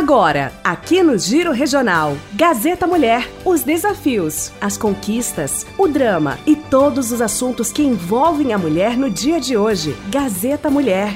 Agora, 0.00 0.50
aqui 0.64 1.02
no 1.02 1.18
Giro 1.18 1.52
Regional, 1.52 2.16
Gazeta 2.32 2.86
Mulher, 2.86 3.30
os 3.44 3.62
desafios, 3.62 4.50
as 4.58 4.78
conquistas, 4.78 5.66
o 5.76 5.86
drama 5.86 6.38
e 6.46 6.56
todos 6.56 7.12
os 7.12 7.20
assuntos 7.20 7.70
que 7.70 7.82
envolvem 7.82 8.54
a 8.54 8.58
mulher 8.58 8.96
no 8.96 9.10
dia 9.10 9.38
de 9.38 9.58
hoje. 9.58 9.94
Gazeta 10.08 10.70
Mulher. 10.70 11.12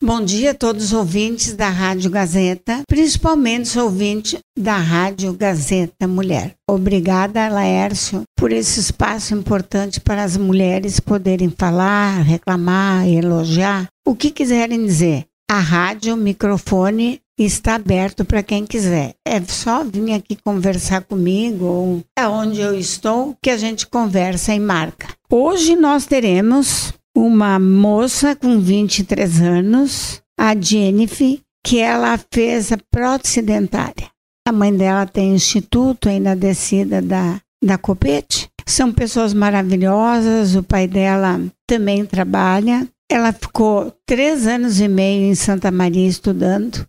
Bom 0.00 0.24
dia 0.24 0.52
a 0.52 0.54
todos 0.54 0.84
os 0.84 0.92
ouvintes 0.92 1.54
da 1.54 1.68
Rádio 1.68 2.08
Gazeta, 2.08 2.82
principalmente 2.88 3.64
os 3.66 3.76
ouvintes 3.76 4.38
da 4.56 4.76
Rádio 4.76 5.32
Gazeta 5.32 6.06
Mulher. 6.06 6.54
Obrigada, 6.70 7.48
Laércio, 7.48 8.22
por 8.36 8.52
esse 8.52 8.78
espaço 8.78 9.34
importante 9.34 9.98
para 9.98 10.22
as 10.22 10.36
mulheres 10.36 11.00
poderem 11.00 11.50
falar, 11.50 12.22
reclamar, 12.22 13.08
elogiar, 13.08 13.88
o 14.06 14.14
que 14.14 14.30
quiserem 14.30 14.86
dizer. 14.86 15.24
A 15.50 15.58
rádio, 15.58 16.14
o 16.14 16.16
microfone 16.16 17.20
está 17.36 17.74
aberto 17.74 18.24
para 18.24 18.42
quem 18.42 18.64
quiser. 18.64 19.14
É 19.26 19.42
só 19.42 19.82
vir 19.82 20.12
aqui 20.12 20.36
conversar 20.36 21.02
comigo 21.02 21.64
ou 21.64 22.04
aonde 22.16 22.60
eu 22.60 22.78
estou 22.78 23.34
que 23.42 23.50
a 23.50 23.56
gente 23.56 23.84
conversa 23.84 24.54
e 24.54 24.60
marca. 24.60 25.08
Hoje 25.28 25.74
nós 25.74 26.06
teremos 26.06 26.92
uma 27.16 27.58
moça 27.58 28.36
com 28.36 28.58
23 28.60 29.40
anos, 29.40 30.22
a 30.38 30.54
Jennifer, 30.54 31.38
que 31.64 31.78
ela 31.78 32.18
fez 32.32 32.72
a 32.72 32.78
prótese 32.90 33.42
dentária. 33.42 34.08
A 34.46 34.52
mãe 34.52 34.74
dela 34.74 35.06
tem 35.06 35.34
instituto 35.34 36.08
aí 36.08 36.18
na 36.20 36.34
descida 36.34 37.02
da, 37.02 37.40
da 37.62 37.76
Copete. 37.76 38.48
São 38.66 38.92
pessoas 38.92 39.34
maravilhosas, 39.34 40.54
o 40.54 40.62
pai 40.62 40.86
dela 40.86 41.40
também 41.66 42.04
trabalha. 42.06 42.88
Ela 43.10 43.32
ficou 43.32 43.92
três 44.06 44.46
anos 44.46 44.80
e 44.80 44.88
meio 44.88 45.24
em 45.24 45.34
Santa 45.34 45.70
Maria 45.70 46.08
estudando, 46.08 46.86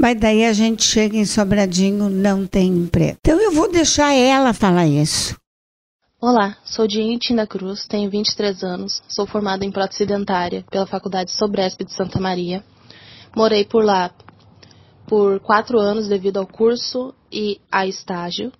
mas 0.00 0.18
daí 0.18 0.44
a 0.44 0.52
gente 0.52 0.84
chega 0.84 1.16
em 1.16 1.24
Sobradinho, 1.24 2.08
não 2.08 2.46
tem 2.46 2.68
emprego. 2.68 3.18
Então 3.20 3.40
eu 3.40 3.52
vou 3.52 3.70
deixar 3.70 4.14
ela 4.14 4.52
falar 4.52 4.86
isso. 4.86 5.36
Olá, 6.26 6.56
sou 6.64 6.86
Diane 6.86 7.18
Tinda 7.18 7.46
Cruz, 7.46 7.86
tenho 7.86 8.08
23 8.08 8.64
anos, 8.64 9.02
sou 9.06 9.26
formada 9.26 9.62
em 9.62 9.70
prótese 9.70 10.06
dentária 10.06 10.64
pela 10.70 10.86
Faculdade 10.86 11.30
Sobresp 11.30 11.84
de 11.84 11.92
Santa 11.92 12.18
Maria. 12.18 12.64
Morei 13.36 13.62
por 13.62 13.84
lá 13.84 14.10
por 15.06 15.38
quatro 15.40 15.78
anos 15.78 16.08
devido 16.08 16.38
ao 16.38 16.46
curso 16.46 17.14
e 17.30 17.60
a 17.70 17.86
estágio. 17.86 18.50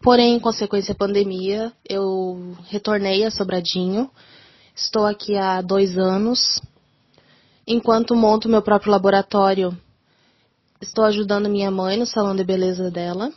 Porém, 0.00 0.36
em 0.36 0.40
consequência 0.40 0.94
da 0.94 0.98
pandemia, 0.98 1.70
eu 1.86 2.56
retornei 2.70 3.26
a 3.26 3.30
Sobradinho. 3.30 4.10
Estou 4.74 5.04
aqui 5.04 5.36
há 5.36 5.60
dois 5.60 5.98
anos. 5.98 6.62
Enquanto 7.66 8.16
monto 8.16 8.48
meu 8.48 8.62
próprio 8.62 8.90
laboratório, 8.90 9.76
estou 10.80 11.04
ajudando 11.04 11.46
minha 11.46 11.70
mãe 11.70 11.98
no 11.98 12.06
salão 12.06 12.34
de 12.34 12.42
beleza 12.42 12.90
dela. 12.90 13.30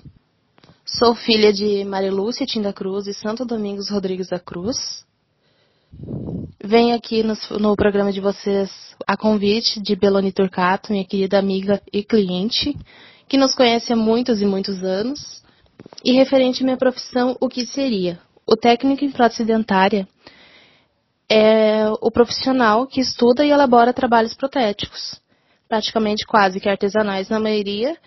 Sou 0.99 1.15
filha 1.15 1.51
de 1.51 1.83
Marilúcia 1.83 2.45
Tinda 2.45 2.71
Cruz 2.71 3.07
e 3.07 3.15
Santo 3.15 3.43
Domingos 3.43 3.89
Rodrigues 3.89 4.27
da 4.29 4.39
Cruz. 4.39 5.03
Venho 6.63 6.95
aqui 6.95 7.23
no, 7.23 7.33
no, 7.59 7.75
programa 7.75 8.11
de 8.11 8.21
vocês 8.21 8.69
a 9.07 9.17
convite 9.17 9.81
de 9.81 9.95
Beloni 9.95 10.31
Turcato, 10.31 10.91
minha 10.91 11.03
querida 11.03 11.39
amiga 11.39 11.81
e 11.91 12.03
cliente, 12.03 12.77
que 13.27 13.37
nos 13.37 13.55
conhece 13.55 13.91
há 13.91 13.95
muitos 13.95 14.39
e 14.39 14.45
muitos 14.45 14.83
anos. 14.83 15.43
E 16.05 16.11
referente 16.11 16.61
à 16.61 16.63
minha 16.63 16.77
profissão, 16.77 17.35
o 17.41 17.49
que 17.49 17.65
seria? 17.65 18.19
O 18.45 18.55
técnico 18.55 19.03
em 19.03 19.11
prótese 19.11 19.43
dentária 19.43 20.07
é 21.27 21.87
o 22.01 22.11
profissional 22.11 22.85
que 22.85 23.01
estuda 23.01 23.43
e 23.43 23.49
elabora 23.49 23.93
trabalhos 23.93 24.35
protéticos, 24.35 25.19
praticamente 25.67 26.23
quase 26.23 26.59
que 26.59 26.69
artesanais 26.69 27.29
na 27.29 27.39
maioria, 27.39 27.97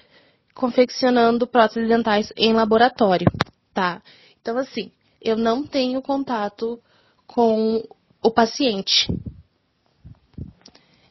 confeccionando 0.56 1.46
próteses 1.46 1.86
dentais 1.86 2.32
em 2.34 2.54
laboratório, 2.54 3.30
tá? 3.74 4.02
Então, 4.40 4.56
assim, 4.56 4.90
eu 5.20 5.36
não 5.36 5.66
tenho 5.66 6.00
contato 6.00 6.80
com 7.26 7.86
o 8.22 8.30
paciente. 8.30 9.06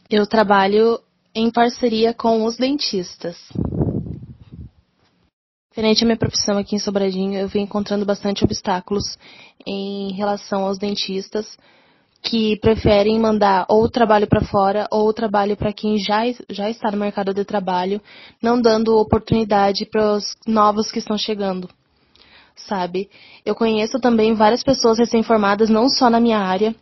Eu 0.09 0.25
trabalho 0.25 1.00
em 1.34 1.51
parceria 1.51 2.13
com 2.13 2.44
os 2.44 2.57
dentistas. 2.57 3.38
Diferente 5.69 6.01
da 6.01 6.05
minha 6.05 6.17
profissão 6.17 6.57
aqui 6.57 6.75
em 6.75 6.79
Sobradinho, 6.79 7.38
eu 7.38 7.47
venho 7.47 7.66
encontrando 7.66 8.05
bastante 8.05 8.44
obstáculos 8.44 9.17
em 9.66 10.13
relação 10.13 10.63
aos 10.63 10.79
dentistas, 10.79 11.57
que 12.25 12.58
preferem 12.58 13.19
mandar 13.19 13.68
ou 13.69 13.84
o 13.84 13.90
trabalho 13.90 14.25
para 14.25 14.41
fora 14.41 14.88
ou 14.91 15.08
o 15.08 15.13
trabalho 15.13 15.56
para 15.56 15.72
quem 15.72 16.00
já, 16.00 16.24
já 16.50 16.68
está 16.68 16.90
no 16.90 16.97
mercado 16.97 17.31
de 17.36 17.46
trabalho, 17.46 18.02
não 18.41 18.59
dando 18.59 18.97
oportunidade 18.97 19.86
para 19.86 20.13
os 20.13 20.35
novos 20.47 20.91
que 20.91 20.97
estão 20.97 21.18
chegando. 21.18 21.69
Sabe? 22.56 23.09
Eu 23.46 23.53
conheço 23.53 24.00
também 24.00 24.34
várias 24.34 24.64
pessoas 24.64 24.97
recém-formadas, 24.97 25.69
não 25.69 25.88
só 25.88 26.09
na 26.09 26.19
minha 26.19 26.40
área, 26.40 26.74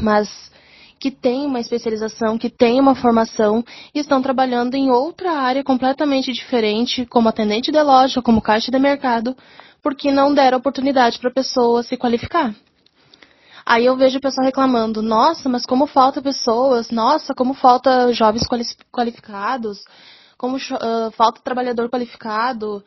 mas 0.00 0.52
que 1.00 1.10
têm 1.10 1.46
uma 1.46 1.58
especialização, 1.58 2.38
que 2.38 2.48
têm 2.48 2.78
uma 2.78 2.94
formação 2.94 3.64
e 3.92 3.98
estão 3.98 4.22
trabalhando 4.22 4.76
em 4.76 4.88
outra 4.88 5.32
área 5.32 5.64
completamente 5.64 6.32
diferente, 6.32 7.04
como 7.06 7.28
atendente 7.28 7.72
de 7.72 7.82
loja, 7.82 8.22
como 8.22 8.40
caixa 8.40 8.70
de 8.70 8.78
mercado, 8.78 9.36
porque 9.82 10.12
não 10.12 10.32
deram 10.32 10.58
oportunidade 10.58 11.18
para 11.18 11.28
a 11.28 11.34
pessoa 11.34 11.82
se 11.82 11.96
qualificar. 11.96 12.54
Aí 13.66 13.86
eu 13.86 13.96
vejo 13.96 14.18
o 14.18 14.20
pessoal 14.20 14.44
reclamando, 14.44 15.00
nossa, 15.00 15.48
mas 15.48 15.64
como 15.64 15.86
falta 15.86 16.20
pessoas, 16.20 16.90
nossa, 16.90 17.34
como 17.34 17.54
falta 17.54 18.12
jovens 18.12 18.46
qualificados, 18.92 19.82
como 20.36 20.56
uh, 20.56 21.10
falta 21.12 21.40
trabalhador 21.42 21.88
qualificado, 21.88 22.84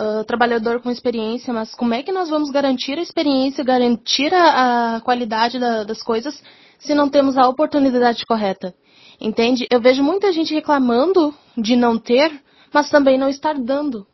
uh, 0.00 0.24
trabalhador 0.24 0.80
com 0.80 0.90
experiência, 0.90 1.52
mas 1.52 1.74
como 1.74 1.92
é 1.92 2.02
que 2.02 2.10
nós 2.10 2.30
vamos 2.30 2.50
garantir 2.50 2.98
a 2.98 3.02
experiência, 3.02 3.62
garantir 3.62 4.32
a, 4.32 4.96
a 4.96 5.00
qualidade 5.02 5.58
da, 5.58 5.84
das 5.84 6.02
coisas 6.02 6.42
se 6.78 6.94
não 6.94 7.10
temos 7.10 7.36
a 7.36 7.46
oportunidade 7.46 8.24
correta? 8.24 8.74
Entende? 9.20 9.66
Eu 9.70 9.80
vejo 9.80 10.02
muita 10.02 10.32
gente 10.32 10.54
reclamando 10.54 11.34
de 11.56 11.76
não 11.76 11.98
ter, 11.98 12.40
mas 12.72 12.88
também 12.88 13.18
não 13.18 13.28
estar 13.28 13.54
dando. 13.54 14.06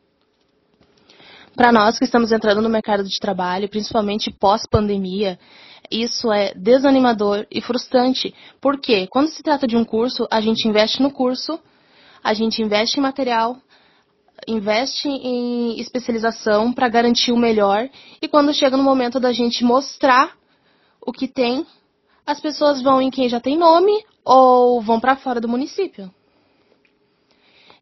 Para 1.55 1.71
nós 1.71 1.97
que 1.97 2.03
estamos 2.03 2.33
entrando 2.33 2.61
no 2.61 2.67
mercado 2.67 3.05
de 3.05 3.17
trabalho, 3.17 3.69
principalmente 3.69 4.29
pós-pandemia, 4.29 5.39
isso 5.91 6.31
é 6.31 6.53
desanimador 6.55 7.45
e 7.51 7.61
frustrante, 7.61 8.33
porque 8.61 9.07
quando 9.07 9.29
se 9.29 9.43
trata 9.43 9.67
de 9.67 9.75
um 9.75 9.85
curso, 9.85 10.27
a 10.31 10.41
gente 10.41 10.67
investe 10.67 11.01
no 11.01 11.11
curso, 11.11 11.59
a 12.23 12.33
gente 12.33 12.61
investe 12.61 12.99
em 12.99 13.03
material, 13.03 13.57
investe 14.47 15.07
em 15.07 15.79
especialização 15.79 16.73
para 16.73 16.89
garantir 16.89 17.31
o 17.31 17.37
melhor, 17.37 17.89
e 18.21 18.27
quando 18.27 18.53
chega 18.53 18.77
no 18.77 18.83
momento 18.83 19.19
da 19.19 19.31
gente 19.31 19.63
mostrar 19.63 20.35
o 21.05 21.11
que 21.11 21.27
tem, 21.27 21.65
as 22.25 22.39
pessoas 22.39 22.81
vão 22.81 23.01
em 23.01 23.11
quem 23.11 23.29
já 23.29 23.39
tem 23.39 23.57
nome 23.57 24.03
ou 24.23 24.81
vão 24.81 24.99
para 24.99 25.15
fora 25.15 25.39
do 25.39 25.47
município. 25.47 26.11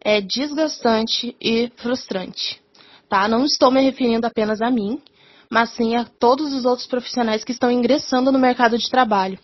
É 0.01 0.19
desgastante 0.19 1.35
e 1.39 1.71
frustrante. 1.77 2.61
Tá? 3.07 3.27
Não 3.27 3.45
estou 3.45 3.71
me 3.71 3.81
referindo 3.81 4.27
apenas 4.27 4.61
a 4.61 4.69
mim, 4.69 5.01
mas 5.49 5.69
sim 5.71 5.95
a 5.95 6.05
todos 6.05 6.53
os 6.53 6.65
outros 6.65 6.87
profissionais 6.87 7.43
que 7.43 7.51
estão 7.51 7.71
ingressando 7.71 8.31
no 8.31 8.39
mercado 8.39 8.77
de 8.77 8.89
trabalho, 8.89 9.39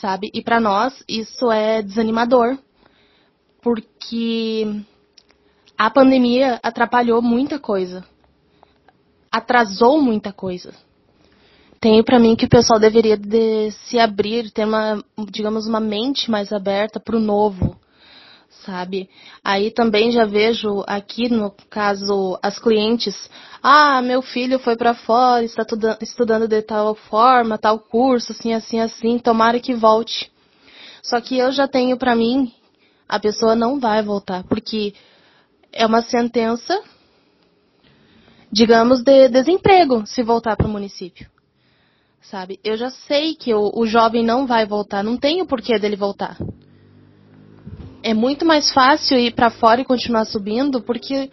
sabe? 0.00 0.30
E 0.32 0.42
para 0.42 0.60
nós 0.60 1.02
isso 1.08 1.50
é 1.50 1.82
desanimador, 1.82 2.58
porque 3.62 4.82
a 5.76 5.90
pandemia 5.90 6.60
atrapalhou 6.62 7.22
muita 7.22 7.58
coisa, 7.58 8.04
atrasou 9.30 10.00
muita 10.00 10.32
coisa. 10.32 10.74
Tenho 11.80 12.04
para 12.04 12.18
mim 12.18 12.36
que 12.36 12.44
o 12.44 12.48
pessoal 12.50 12.78
deveria 12.78 13.16
de 13.16 13.70
se 13.70 13.98
abrir, 13.98 14.50
ter 14.50 14.66
uma, 14.66 15.02
digamos, 15.30 15.66
uma 15.66 15.80
mente 15.80 16.30
mais 16.30 16.52
aberta 16.52 17.00
para 17.00 17.16
o 17.16 17.20
novo, 17.20 17.79
sabe? 18.50 19.08
Aí 19.44 19.70
também 19.70 20.10
já 20.10 20.24
vejo 20.24 20.84
aqui 20.86 21.28
no 21.28 21.50
caso 21.70 22.38
as 22.42 22.58
clientes, 22.58 23.30
ah, 23.62 24.02
meu 24.02 24.20
filho 24.20 24.58
foi 24.58 24.76
para 24.76 24.94
fora, 24.94 25.44
está 25.44 25.64
estudando 26.00 26.48
de 26.48 26.60
tal 26.62 26.94
forma, 26.94 27.58
tal 27.58 27.78
curso, 27.78 28.32
assim, 28.32 28.52
assim, 28.52 28.80
assim, 28.80 29.18
tomara 29.18 29.60
que 29.60 29.74
volte. 29.74 30.30
Só 31.02 31.20
que 31.20 31.38
eu 31.38 31.52
já 31.52 31.66
tenho 31.66 31.96
para 31.96 32.14
mim, 32.14 32.52
a 33.08 33.18
pessoa 33.18 33.54
não 33.54 33.78
vai 33.78 34.02
voltar, 34.02 34.44
porque 34.44 34.94
é 35.72 35.86
uma 35.86 36.02
sentença, 36.02 36.82
digamos, 38.52 39.02
de 39.02 39.28
desemprego 39.28 40.04
se 40.06 40.22
voltar 40.22 40.56
para 40.56 40.66
o 40.66 40.70
município. 40.70 41.28
Sabe? 42.20 42.60
Eu 42.62 42.76
já 42.76 42.90
sei 42.90 43.34
que 43.34 43.54
o, 43.54 43.72
o 43.74 43.86
jovem 43.86 44.24
não 44.24 44.46
vai 44.46 44.66
voltar, 44.66 45.02
não 45.02 45.16
tem 45.16 45.40
o 45.40 45.46
porquê 45.46 45.78
dele 45.78 45.96
voltar 45.96 46.36
é 48.02 48.14
muito 48.14 48.44
mais 48.44 48.70
fácil 48.72 49.18
ir 49.18 49.34
para 49.34 49.50
fora 49.50 49.80
e 49.80 49.84
continuar 49.84 50.24
subindo, 50.24 50.82
porque 50.82 51.30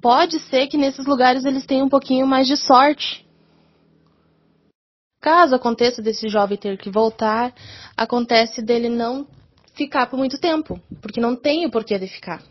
pode 0.00 0.38
ser 0.40 0.66
que 0.66 0.76
nesses 0.76 1.06
lugares 1.06 1.44
eles 1.44 1.66
tenham 1.66 1.86
um 1.86 1.90
pouquinho 1.90 2.26
mais 2.26 2.46
de 2.46 2.56
sorte. 2.56 3.24
caso 5.20 5.56
aconteça 5.56 6.00
desse 6.00 6.28
jovem 6.28 6.56
ter 6.56 6.78
que 6.78 6.88
voltar, 6.88 7.52
acontece 7.96 8.62
dele 8.62 8.88
não 8.88 9.26
ficar 9.74 10.06
por 10.06 10.16
muito 10.16 10.38
tempo, 10.38 10.80
porque 11.02 11.20
não 11.20 11.34
tem 11.34 11.66
o 11.66 11.70
porquê 11.70 11.98
de 11.98 12.06
ficar. 12.06 12.42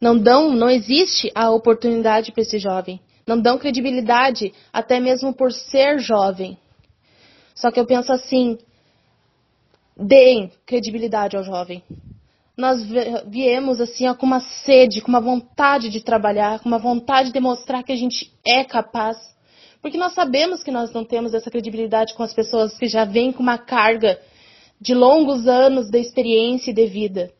Não 0.00 0.18
dão, 0.18 0.50
não 0.50 0.68
existe 0.68 1.30
a 1.34 1.50
oportunidade 1.50 2.32
para 2.32 2.42
esse 2.42 2.58
jovem. 2.58 3.00
Não 3.26 3.40
dão 3.40 3.58
credibilidade, 3.58 4.52
até 4.72 4.98
mesmo 4.98 5.32
por 5.32 5.52
ser 5.52 5.98
jovem. 5.98 6.58
Só 7.54 7.70
que 7.70 7.78
eu 7.78 7.86
penso 7.86 8.12
assim: 8.12 8.58
deem 9.96 10.50
credibilidade 10.66 11.36
ao 11.36 11.44
jovem. 11.44 11.82
Nós 12.60 12.82
viemos 13.26 13.80
assim 13.80 14.06
ó, 14.06 14.14
com 14.14 14.26
uma 14.26 14.40
sede, 14.40 15.00
com 15.00 15.08
uma 15.08 15.20
vontade 15.20 15.88
de 15.88 16.02
trabalhar, 16.02 16.60
com 16.60 16.68
uma 16.68 16.78
vontade 16.78 17.32
de 17.32 17.40
mostrar 17.40 17.82
que 17.82 17.90
a 17.90 17.96
gente 17.96 18.30
é 18.44 18.62
capaz. 18.62 19.16
Porque 19.80 19.96
nós 19.96 20.12
sabemos 20.12 20.62
que 20.62 20.70
nós 20.70 20.92
não 20.92 21.02
temos 21.02 21.32
essa 21.32 21.50
credibilidade 21.50 22.12
com 22.12 22.22
as 22.22 22.34
pessoas 22.34 22.76
que 22.76 22.86
já 22.86 23.06
vêm 23.06 23.32
com 23.32 23.42
uma 23.42 23.56
carga 23.56 24.20
de 24.78 24.94
longos 24.94 25.48
anos 25.48 25.88
de 25.88 25.98
experiência 25.98 26.70
e 26.70 26.74
de 26.74 26.84
vida. 26.84 27.32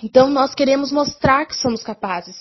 Então 0.00 0.30
nós 0.30 0.54
queremos 0.54 0.92
mostrar 0.92 1.44
que 1.44 1.56
somos 1.56 1.82
capazes. 1.82 2.36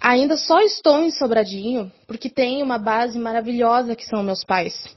Ainda 0.00 0.36
só 0.36 0.60
estou 0.60 1.00
em 1.00 1.12
Sobradinho 1.12 1.92
porque 2.08 2.28
tenho 2.28 2.64
uma 2.64 2.78
base 2.78 3.16
maravilhosa 3.20 3.94
que 3.94 4.04
são 4.04 4.24
meus 4.24 4.42
pais, 4.42 4.96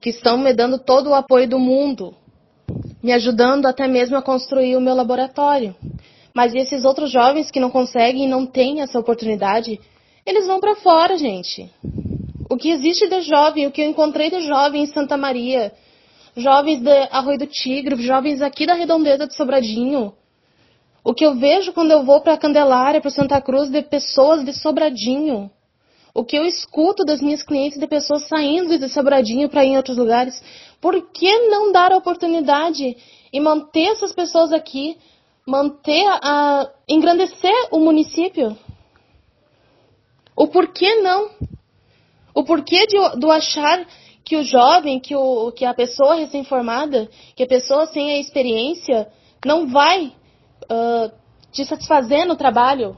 que 0.00 0.10
estão 0.10 0.38
me 0.38 0.54
dando 0.54 0.78
todo 0.78 1.10
o 1.10 1.14
apoio 1.14 1.48
do 1.48 1.58
mundo, 1.58 2.14
me 3.02 3.12
ajudando 3.12 3.66
até 3.66 3.88
mesmo 3.88 4.16
a 4.16 4.22
construir 4.22 4.76
o 4.76 4.80
meu 4.80 4.94
laboratório. 4.94 5.74
Mas 6.34 6.54
esses 6.54 6.84
outros 6.84 7.10
jovens 7.10 7.50
que 7.50 7.60
não 7.60 7.70
conseguem 7.70 8.24
e 8.24 8.28
não 8.28 8.46
têm 8.46 8.80
essa 8.80 8.98
oportunidade, 8.98 9.80
eles 10.24 10.46
vão 10.46 10.60
para 10.60 10.76
fora, 10.76 11.18
gente. 11.18 11.68
O 12.48 12.56
que 12.56 12.70
existe 12.70 13.08
de 13.08 13.22
jovem, 13.22 13.66
o 13.66 13.70
que 13.70 13.82
eu 13.82 13.88
encontrei 13.88 14.30
de 14.30 14.42
jovem 14.42 14.82
em 14.82 14.86
Santa 14.86 15.16
Maria, 15.16 15.72
jovens 16.36 16.80
de 16.80 17.08
Arroio 17.10 17.38
do 17.38 17.46
Tigre, 17.46 18.00
jovens 18.02 18.40
aqui 18.40 18.66
da 18.66 18.74
Redondeza 18.74 19.26
de 19.26 19.34
Sobradinho. 19.34 20.12
O 21.04 21.12
que 21.12 21.26
eu 21.26 21.34
vejo 21.34 21.72
quando 21.72 21.90
eu 21.90 22.04
vou 22.04 22.20
para 22.20 22.38
Candelária, 22.38 23.00
para 23.00 23.10
Santa 23.10 23.40
Cruz, 23.40 23.68
de 23.68 23.82
pessoas 23.82 24.44
de 24.44 24.52
Sobradinho. 24.52 25.50
O 26.14 26.24
que 26.24 26.36
eu 26.36 26.44
escuto 26.44 27.04
das 27.04 27.22
minhas 27.22 27.42
clientes 27.42 27.78
de 27.78 27.86
pessoas 27.86 28.28
saindo 28.28 28.78
de 28.78 28.88
Sobradinho 28.88 29.48
para 29.48 29.64
ir 29.64 29.68
em 29.68 29.76
outros 29.76 29.96
lugares. 29.96 30.42
Por 30.80 31.10
que 31.10 31.48
não 31.48 31.72
dar 31.72 31.92
a 31.92 31.96
oportunidade 31.96 32.96
e 33.32 33.40
manter 33.40 33.92
essas 33.92 34.12
pessoas 34.12 34.52
aqui, 34.52 34.98
manter 35.46 36.04
a 36.06 36.70
engrandecer 36.86 37.54
o 37.70 37.80
município? 37.80 38.56
O 40.36 40.48
porquê 40.48 40.96
não? 40.96 41.30
O 42.34 42.44
porquê 42.44 42.86
de, 42.86 42.96
do 43.18 43.30
achar 43.30 43.86
que 44.24 44.36
o 44.36 44.42
jovem, 44.42 45.00
que, 45.00 45.14
o, 45.14 45.50
que 45.52 45.64
a 45.64 45.74
pessoa 45.74 46.14
recém-formada, 46.14 47.08
que 47.34 47.42
a 47.42 47.46
pessoa 47.46 47.86
sem 47.86 48.10
a 48.12 48.18
experiência, 48.18 49.08
não 49.44 49.68
vai 49.68 50.12
uh, 50.64 51.12
te 51.50 51.64
satisfazer 51.64 52.26
no 52.26 52.36
trabalho. 52.36 52.96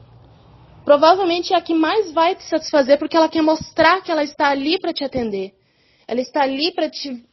Provavelmente 0.84 1.54
é 1.54 1.56
a 1.56 1.62
que 1.62 1.75
mais 1.75 2.12
vai 2.12 2.34
te 2.34 2.44
satisfazer 2.44 2.98
porque 2.98 3.16
ela 3.16 3.28
quer 3.28 3.42
mostrar 3.42 4.02
que 4.02 4.10
ela 4.10 4.22
está 4.22 4.50
ali 4.50 4.78
para 4.78 4.92
te 4.92 5.02
atender. 5.02 5.54
Ela 6.06 6.20
está 6.20 6.42
ali 6.42 6.72
para 6.72 6.90
te 6.90 7.25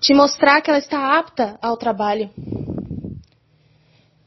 te 0.00 0.14
mostrar 0.14 0.60
que 0.60 0.70
ela 0.70 0.78
está 0.78 1.18
apta 1.18 1.58
ao 1.62 1.76
trabalho. 1.76 2.30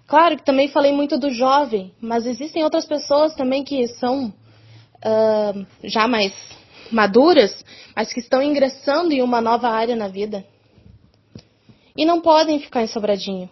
Claro 0.08 0.38
que 0.38 0.46
também 0.46 0.68
falei 0.70 0.92
muito 0.92 1.18
do 1.18 1.32
jovem, 1.32 1.94
mas 2.00 2.26
existem 2.26 2.64
outras 2.64 2.86
pessoas 2.86 3.36
também 3.36 3.64
que 3.64 3.88
são 3.88 4.28
uh, 4.28 5.66
já 5.84 6.08
mais 6.08 6.34
maduras, 6.92 7.64
mas 7.96 8.14
que 8.14 8.20
estão 8.20 8.42
ingressando 8.42 9.12
em 9.12 9.22
uma 9.22 9.42
nova 9.42 9.70
área 9.70 9.96
na 9.96 10.08
vida. 10.08 10.46
E 11.98 12.06
não 12.06 12.22
podem 12.22 12.60
ficar 12.60 12.84
em 12.84 12.88
Sobradinho. 12.88 13.50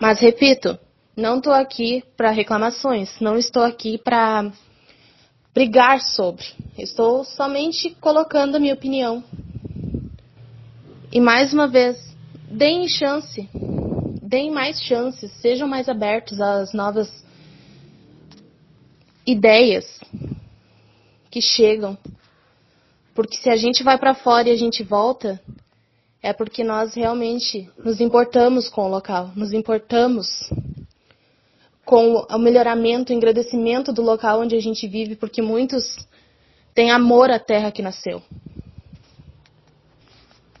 Mas 0.00 0.20
repito, 0.20 0.78
não 1.20 1.36
estou 1.36 1.52
aqui 1.52 2.02
para 2.16 2.30
reclamações, 2.30 3.20
não 3.20 3.36
estou 3.36 3.62
aqui 3.62 3.98
para 3.98 4.50
brigar 5.54 6.00
sobre. 6.00 6.44
Estou 6.78 7.24
somente 7.24 7.90
colocando 8.00 8.56
a 8.56 8.58
minha 8.58 8.72
opinião. 8.72 9.22
E 11.12 11.20
mais 11.20 11.52
uma 11.52 11.68
vez, 11.68 11.98
deem 12.50 12.88
chance, 12.88 13.46
deem 14.22 14.50
mais 14.50 14.80
chances, 14.80 15.30
sejam 15.42 15.68
mais 15.68 15.88
abertos 15.88 16.40
às 16.40 16.72
novas 16.72 17.12
ideias, 19.26 20.00
que 21.30 21.42
chegam. 21.42 21.98
Porque 23.14 23.36
se 23.36 23.50
a 23.50 23.56
gente 23.56 23.82
vai 23.82 23.98
para 23.98 24.14
fora 24.14 24.48
e 24.48 24.52
a 24.52 24.56
gente 24.56 24.82
volta, 24.82 25.38
é 26.22 26.32
porque 26.32 26.64
nós 26.64 26.94
realmente 26.94 27.68
nos 27.84 28.00
importamos 28.00 28.70
com 28.70 28.86
o 28.86 28.88
local, 28.88 29.30
nos 29.36 29.52
importamos 29.52 30.50
com 31.90 32.24
o 32.30 32.38
melhoramento, 32.38 33.12
o 33.12 33.16
engrandecimento 33.16 33.92
do 33.92 34.00
local 34.00 34.42
onde 34.42 34.54
a 34.54 34.60
gente 34.60 34.86
vive, 34.86 35.16
porque 35.16 35.42
muitos 35.42 35.96
têm 36.72 36.92
amor 36.92 37.32
à 37.32 37.38
terra 37.40 37.72
que 37.72 37.82
nasceu. 37.82 38.22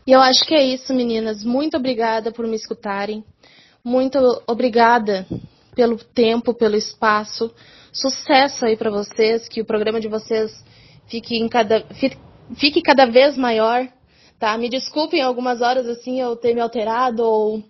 E 0.04 0.10
eu 0.10 0.20
acho 0.20 0.44
que 0.44 0.56
é 0.56 0.64
isso, 0.64 0.92
meninas. 0.92 1.44
Muito 1.44 1.76
obrigada 1.76 2.32
por 2.32 2.48
me 2.48 2.56
escutarem. 2.56 3.22
Muito 3.84 4.18
obrigada 4.44 5.24
pelo 5.72 5.98
tempo, 5.98 6.52
pelo 6.52 6.74
espaço. 6.74 7.54
Sucesso 7.92 8.66
aí 8.66 8.76
para 8.76 8.90
vocês, 8.90 9.46
que 9.46 9.60
o 9.60 9.64
programa 9.64 10.00
de 10.00 10.08
vocês 10.08 10.50
fique, 11.06 11.48
cada, 11.48 11.86
fique 12.56 12.82
cada 12.82 13.06
vez 13.06 13.36
maior, 13.36 13.86
tá? 14.36 14.58
Me 14.58 14.68
desculpem 14.68 15.22
algumas 15.22 15.60
horas 15.60 15.86
assim 15.86 16.20
eu 16.20 16.34
ter 16.34 16.56
me 16.56 16.60
alterado 16.60 17.22
ou 17.22 17.62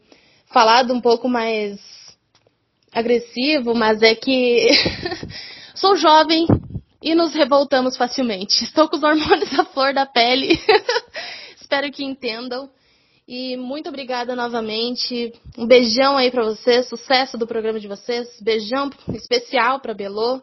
falado 0.46 0.94
um 0.94 1.00
pouco 1.00 1.28
mais 1.28 1.99
agressivo, 2.92 3.74
mas 3.74 4.02
é 4.02 4.14
que 4.14 4.68
sou 5.74 5.96
jovem 5.96 6.46
e 7.02 7.14
nos 7.14 7.34
revoltamos 7.34 7.96
facilmente. 7.96 8.62
Estou 8.64 8.88
com 8.88 8.96
os 8.96 9.02
hormônios 9.02 9.58
à 9.58 9.64
flor 9.64 9.94
da 9.94 10.06
pele. 10.06 10.58
Espero 11.60 11.90
que 11.90 12.04
entendam. 12.04 12.68
E 13.26 13.56
muito 13.56 13.88
obrigada 13.88 14.34
novamente. 14.34 15.32
Um 15.56 15.66
beijão 15.66 16.16
aí 16.16 16.30
para 16.32 16.44
vocês, 16.44 16.88
sucesso 16.88 17.38
do 17.38 17.46
programa 17.46 17.78
de 17.78 17.86
vocês. 17.86 18.28
Beijão 18.40 18.90
especial 19.14 19.78
para 19.78 19.94
Belô. 19.94 20.42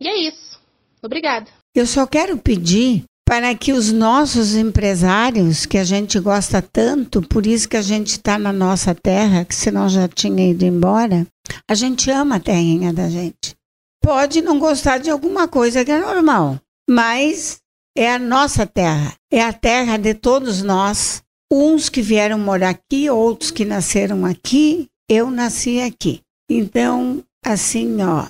E 0.00 0.08
é 0.08 0.16
isso. 0.16 0.58
Obrigada. 1.02 1.48
Eu 1.72 1.86
só 1.86 2.04
quero 2.06 2.36
pedir 2.36 3.04
para 3.30 3.54
que 3.54 3.72
os 3.72 3.92
nossos 3.92 4.56
empresários, 4.56 5.64
que 5.64 5.78
a 5.78 5.84
gente 5.84 6.18
gosta 6.18 6.60
tanto, 6.60 7.22
por 7.22 7.46
isso 7.46 7.68
que 7.68 7.76
a 7.76 7.82
gente 7.82 8.08
está 8.08 8.36
na 8.36 8.52
nossa 8.52 8.92
terra, 8.92 9.44
que 9.44 9.54
senão 9.54 9.88
já 9.88 10.08
tinha 10.08 10.50
ido 10.50 10.64
embora, 10.64 11.24
a 11.70 11.74
gente 11.76 12.10
ama 12.10 12.34
a 12.34 12.40
terrinha 12.40 12.92
da 12.92 13.08
gente. 13.08 13.54
Pode 14.02 14.42
não 14.42 14.58
gostar 14.58 14.98
de 14.98 15.10
alguma 15.10 15.46
coisa 15.46 15.84
que 15.84 15.92
é 15.92 16.00
normal, 16.00 16.58
mas 16.90 17.60
é 17.96 18.12
a 18.12 18.18
nossa 18.18 18.66
terra, 18.66 19.14
é 19.32 19.40
a 19.40 19.52
terra 19.52 19.96
de 19.96 20.12
todos 20.12 20.60
nós 20.60 21.22
uns 21.52 21.88
que 21.88 22.02
vieram 22.02 22.36
morar 22.36 22.70
aqui, 22.70 23.08
outros 23.08 23.52
que 23.52 23.64
nasceram 23.64 24.26
aqui, 24.26 24.88
eu 25.08 25.30
nasci 25.30 25.80
aqui. 25.80 26.20
Então, 26.50 27.22
assim, 27.46 28.02
ó, 28.02 28.26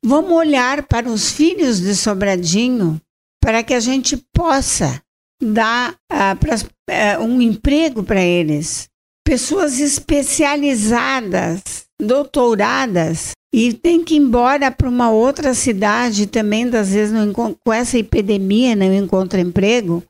vamos 0.00 0.30
olhar 0.30 0.86
para 0.86 1.08
os 1.08 1.28
filhos 1.32 1.80
de 1.80 1.92
Sobradinho 1.96 3.00
para 3.42 3.62
que 3.62 3.74
a 3.74 3.80
gente 3.80 4.16
possa 4.34 5.02
dar 5.42 5.94
pra, 6.40 6.56
uh, 6.56 7.22
um 7.22 7.40
emprego 7.40 8.02
para 8.02 8.22
eles. 8.22 8.88
Pessoas 9.24 9.78
especializadas, 9.78 11.86
doutoradas, 12.00 13.32
e 13.52 13.72
tem 13.72 14.04
que 14.04 14.14
ir 14.14 14.18
embora 14.18 14.70
para 14.70 14.88
uma 14.88 15.10
outra 15.10 15.54
cidade 15.54 16.26
também, 16.26 16.64
às 16.74 16.90
vezes 16.90 17.12
não, 17.12 17.32
com 17.32 17.72
essa 17.72 17.98
epidemia 17.98 18.76
não 18.76 18.92
encontra 18.92 19.40
emprego. 19.40 20.02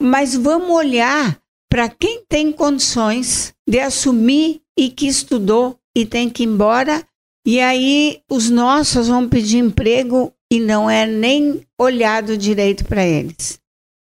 Mas 0.00 0.36
vamos 0.36 0.70
olhar 0.70 1.38
para 1.70 1.88
quem 1.88 2.22
tem 2.28 2.52
condições 2.52 3.52
de 3.68 3.80
assumir 3.80 4.60
e 4.78 4.90
que 4.90 5.06
estudou 5.06 5.76
e 5.96 6.04
tem 6.04 6.28
que 6.28 6.42
ir 6.42 6.46
embora, 6.46 7.04
e 7.46 7.60
aí 7.60 8.20
os 8.30 8.50
nossos 8.50 9.08
vão 9.08 9.28
pedir 9.28 9.58
emprego 9.58 10.32
e 10.54 10.60
não 10.60 10.88
é 10.88 11.04
nem 11.04 11.62
olhado 11.76 12.38
direito 12.38 12.84
para 12.84 13.04
eles. 13.04 13.58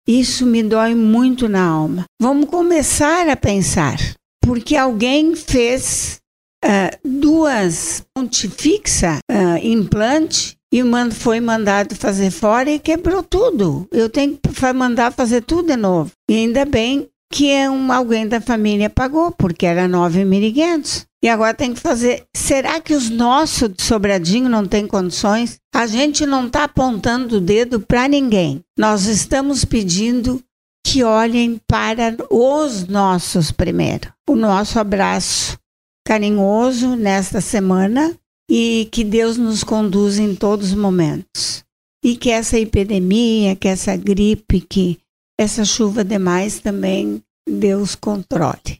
Isso 0.06 0.46
me 0.46 0.62
dói 0.62 0.94
muito 0.94 1.48
na 1.48 1.64
alma. 1.64 2.04
Vamos 2.22 2.50
começar 2.50 3.30
a 3.30 3.38
pensar, 3.38 3.98
porque 4.44 4.76
alguém 4.76 5.34
fez 5.34 6.20
uh, 6.66 6.98
duas 7.08 8.04
ponte 8.14 8.50
fixa, 8.50 9.20
uh, 9.32 9.66
implante, 9.66 10.58
e 10.74 10.82
foi 11.12 11.40
mandado 11.40 11.96
fazer 11.96 12.32
fora 12.32 12.70
e 12.70 12.80
quebrou 12.80 13.24
tudo. 13.24 13.88
Eu 13.90 14.10
tenho 14.10 14.38
que 14.38 14.74
mandar 14.74 15.14
fazer 15.14 15.42
tudo 15.44 15.68
de 15.68 15.78
novo. 15.78 16.12
E 16.30 16.36
ainda 16.36 16.66
bem 16.66 17.08
que 17.32 17.50
é 17.50 17.70
um, 17.70 17.94
alguém 17.94 18.28
da 18.28 18.42
família 18.42 18.90
pagou, 18.90 19.32
porque 19.32 19.66
era 19.66 19.88
9.500. 19.88 21.06
E 21.24 21.30
agora 21.30 21.54
tem 21.54 21.74
que 21.74 21.80
fazer. 21.80 22.26
Será 22.36 22.82
que 22.82 22.96
os 22.96 23.10
nossos 23.10 23.70
de 23.70 23.84
Sobradinho 23.84 24.50
não 24.50 24.66
têm 24.66 24.88
condições? 24.88 25.60
A 25.74 25.86
gente 25.86 26.26
não 26.26 26.48
está 26.48 26.64
apontando 26.64 27.38
o 27.38 27.42
dedo 27.42 27.80
para 27.80 28.08
ninguém. 28.08 28.62
Nós 28.78 29.06
estamos 29.06 29.64
pedindo 29.64 30.44
que 30.86 31.04
olhem 31.04 31.62
para 31.68 32.18
os 32.30 32.88
nossos 32.88 33.52
primeiro. 33.52 34.12
O 34.28 34.36
nosso 34.36 34.80
abraço 34.80 35.60
carinhoso 36.08 36.96
nesta 36.96 37.40
semana 37.40 38.18
e 38.50 38.90
que 38.92 39.04
Deus 39.04 39.38
nos 39.38 39.64
conduza 39.64 40.22
em 40.22 40.36
todos 40.36 40.70
os 40.70 40.76
momentos. 40.76 41.64
E 42.04 42.18
que 42.18 42.32
essa 42.32 42.58
epidemia, 42.58 43.56
que 43.56 43.68
essa 43.68 43.96
gripe, 43.96 44.60
que 44.60 45.00
essa 45.40 45.64
chuva 45.64 46.04
demais 46.04 46.60
também 46.60 47.22
Deus 47.48 47.94
controle. 47.94 48.80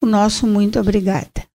O 0.00 0.06
nosso 0.06 0.46
muito 0.46 0.78
obrigada. 0.78 1.51